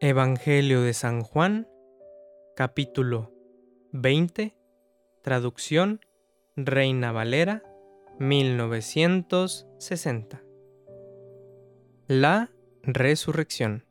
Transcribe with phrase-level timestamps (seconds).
[0.00, 1.66] Evangelio de San Juan,
[2.54, 3.32] capítulo
[3.90, 4.56] 20,
[5.22, 5.98] traducción
[6.54, 7.64] Reina Valera,
[8.20, 10.40] 1960.
[12.06, 12.52] La
[12.84, 13.86] resurrección.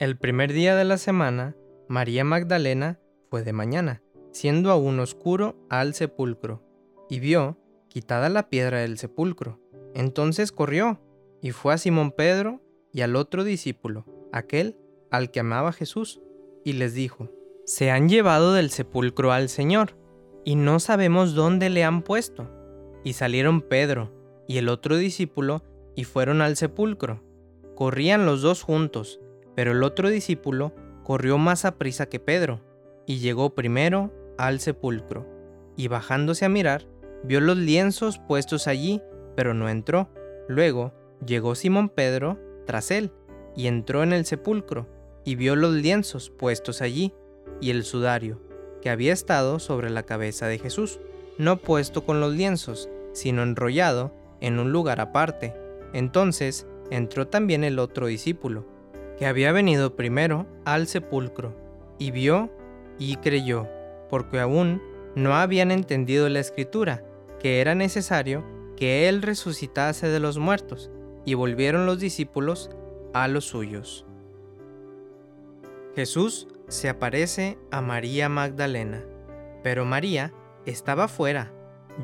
[0.00, 1.54] El primer día de la semana,
[1.86, 2.98] María Magdalena
[3.30, 4.02] fue de mañana,
[4.32, 6.64] siendo aún oscuro, al sepulcro,
[7.08, 7.56] y vio
[7.86, 9.60] quitada la piedra del sepulcro.
[9.94, 11.00] Entonces corrió
[11.40, 12.60] y fue a Simón Pedro
[12.92, 14.76] y al otro discípulo, aquel
[15.10, 16.20] al que amaba Jesús,
[16.64, 17.30] y les dijo,
[17.64, 19.96] Se han llevado del sepulcro al Señor,
[20.44, 22.50] y no sabemos dónde le han puesto.
[23.04, 24.12] Y salieron Pedro
[24.46, 25.62] y el otro discípulo
[25.94, 27.22] y fueron al sepulcro.
[27.74, 29.20] Corrían los dos juntos,
[29.54, 32.60] pero el otro discípulo corrió más a prisa que Pedro,
[33.06, 35.26] y llegó primero al sepulcro.
[35.76, 36.86] Y bajándose a mirar,
[37.24, 39.02] vio los lienzos puestos allí,
[39.36, 40.08] pero no entró.
[40.48, 40.92] Luego
[41.24, 43.12] llegó Simón Pedro tras él,
[43.54, 44.86] y entró en el sepulcro
[45.24, 47.12] y vio los lienzos puestos allí
[47.60, 48.40] y el sudario,
[48.82, 51.00] que había estado sobre la cabeza de Jesús,
[51.38, 55.54] no puesto con los lienzos, sino enrollado en un lugar aparte.
[55.92, 58.66] Entonces entró también el otro discípulo,
[59.18, 61.54] que había venido primero al sepulcro,
[61.98, 62.50] y vio
[62.98, 63.66] y creyó,
[64.08, 64.80] porque aún
[65.14, 67.04] no habían entendido la escritura,
[67.40, 68.44] que era necesario
[68.76, 70.90] que él resucitase de los muertos,
[71.24, 72.70] y volvieron los discípulos
[73.12, 74.06] a los suyos.
[75.98, 79.04] Jesús se aparece a María Magdalena,
[79.64, 80.32] pero María
[80.64, 81.52] estaba fuera,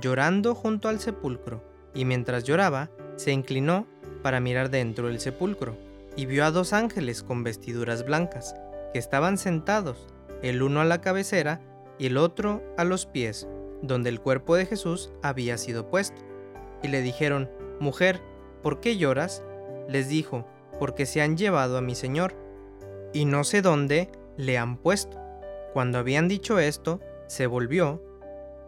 [0.00, 1.62] llorando junto al sepulcro,
[1.94, 3.86] y mientras lloraba, se inclinó
[4.20, 5.76] para mirar dentro del sepulcro,
[6.16, 8.56] y vio a dos ángeles con vestiduras blancas,
[8.92, 10.08] que estaban sentados,
[10.42, 11.60] el uno a la cabecera
[11.96, 13.46] y el otro a los pies,
[13.80, 16.20] donde el cuerpo de Jesús había sido puesto.
[16.82, 17.48] Y le dijeron,
[17.78, 18.20] Mujer,
[18.60, 19.44] ¿por qué lloras?
[19.88, 20.48] Les dijo,
[20.80, 22.42] porque se han llevado a mi Señor
[23.14, 25.18] y no sé dónde le han puesto.
[25.72, 28.02] Cuando habían dicho esto, se volvió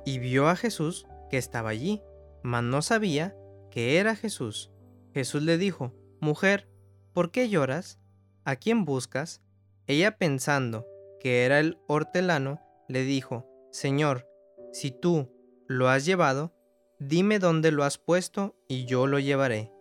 [0.07, 2.01] y vio a Jesús que estaba allí,
[2.43, 3.37] mas no sabía
[3.71, 4.71] que era Jesús.
[5.13, 6.69] Jesús le dijo, Mujer,
[7.13, 7.99] ¿por qué lloras?
[8.45, 9.43] ¿A quién buscas?
[9.87, 10.87] Ella pensando
[11.21, 14.29] que era el hortelano, le dijo, Señor,
[14.73, 15.29] si tú
[15.67, 16.55] lo has llevado,
[17.01, 19.73] dime dónde lo has puesto y yo lo llevaré.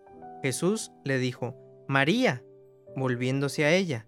[0.41, 1.55] Jesús le dijo,
[1.87, 2.43] María,
[2.95, 4.07] volviéndose a ella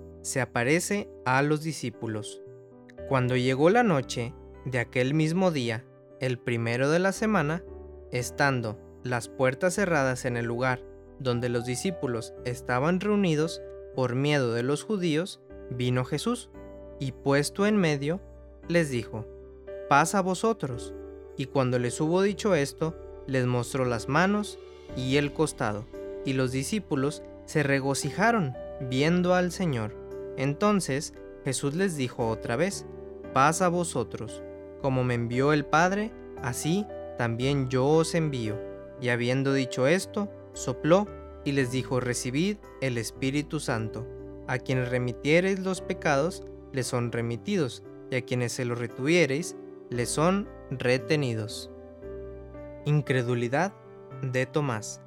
[0.21, 2.41] se aparece a los discípulos.
[3.07, 4.33] Cuando llegó la noche
[4.65, 5.85] de aquel mismo día,
[6.19, 7.63] el primero de la semana,
[8.11, 10.83] estando las puertas cerradas en el lugar
[11.19, 13.61] donde los discípulos estaban reunidos
[13.95, 15.39] por miedo de los judíos,
[15.69, 16.49] vino Jesús,
[16.99, 18.21] y puesto en medio,
[18.67, 19.25] les dijo,
[19.89, 20.93] Paz a vosotros.
[21.37, 22.95] Y cuando les hubo dicho esto,
[23.27, 24.59] les mostró las manos
[24.95, 25.85] y el costado,
[26.25, 30.00] y los discípulos se regocijaron viendo al Señor.
[30.37, 32.85] Entonces Jesús les dijo otra vez,
[33.33, 34.41] paz a vosotros,
[34.81, 36.11] como me envió el Padre,
[36.41, 36.85] así
[37.17, 38.55] también yo os envío.
[38.99, 41.07] Y habiendo dicho esto, sopló
[41.43, 44.07] y les dijo, recibid el Espíritu Santo.
[44.47, 49.55] A quienes remitiereis los pecados, les son remitidos, y a quienes se los retuviereis,
[49.89, 51.71] les son retenidos.
[52.85, 53.73] Incredulidad
[54.21, 55.01] de Tomás.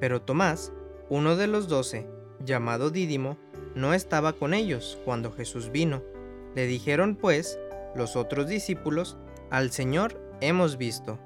[0.00, 0.72] Pero Tomás,
[1.08, 2.08] uno de los doce,
[2.44, 3.38] llamado Dídimo,
[3.74, 6.02] no estaba con ellos cuando Jesús vino.
[6.54, 7.58] Le dijeron pues
[7.94, 9.16] los otros discípulos,
[9.50, 11.18] al Señor hemos visto.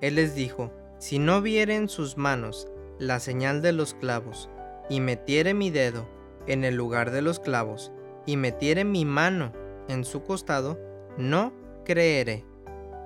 [0.00, 4.48] Él les dijo, si no vieren sus manos la señal de los clavos,
[4.90, 6.08] y metiere mi dedo
[6.46, 7.92] en el lugar de los clavos,
[8.26, 9.52] y metiere mi mano
[9.88, 10.78] en su costado,
[11.16, 11.52] no
[11.84, 12.44] creeré.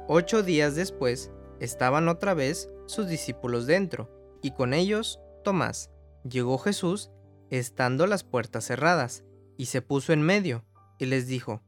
[0.09, 1.31] Ocho días después
[1.61, 4.09] estaban otra vez sus discípulos dentro,
[4.43, 5.91] y con ellos Tomás.
[6.29, 7.11] Llegó Jesús
[7.59, 9.25] estando las puertas cerradas,
[9.57, 10.65] y se puso en medio,
[10.99, 11.63] y les dijo,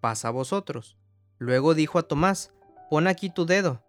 [0.00, 0.98] Pasa vosotros.
[1.38, 2.52] Luego dijo a Tomás,
[2.90, 3.84] Pon aquí tu dedo,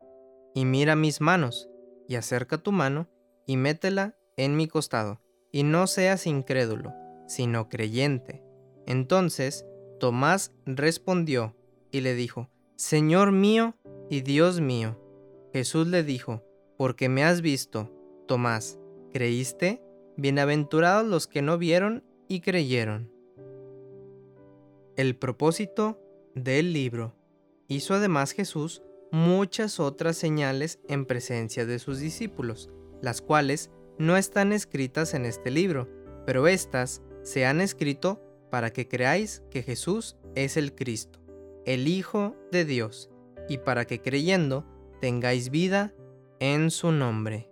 [0.53, 1.69] y mira mis manos,
[2.07, 3.09] y acerca tu mano,
[3.45, 6.93] y métela en mi costado, y no seas incrédulo,
[7.27, 8.43] sino creyente.
[8.85, 9.65] Entonces
[9.99, 11.55] Tomás respondió,
[11.91, 13.75] y le dijo, Señor mío
[14.09, 14.97] y Dios mío.
[15.51, 16.43] Jesús le dijo,
[16.77, 17.91] Porque me has visto,
[18.27, 18.79] Tomás,
[19.11, 19.83] ¿creíste?
[20.19, 23.09] Bienaventurados los que no vieron y creyeron.
[24.97, 25.97] El propósito
[26.35, 27.15] del libro.
[27.69, 28.83] Hizo además Jesús
[29.13, 32.69] muchas otras señales en presencia de sus discípulos,
[33.01, 35.87] las cuales no están escritas en este libro,
[36.25, 38.21] pero éstas se han escrito
[38.51, 41.21] para que creáis que Jesús es el Cristo,
[41.65, 43.09] el Hijo de Dios,
[43.47, 44.65] y para que creyendo
[44.99, 45.93] tengáis vida
[46.41, 47.48] en su nombre.